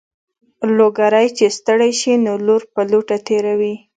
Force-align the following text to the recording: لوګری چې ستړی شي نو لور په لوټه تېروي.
لوګری 0.75 1.27
چې 1.37 1.45
ستړی 1.57 1.91
شي 1.99 2.13
نو 2.25 2.33
لور 2.45 2.61
په 2.73 2.81
لوټه 2.91 3.17
تېروي. 3.27 3.73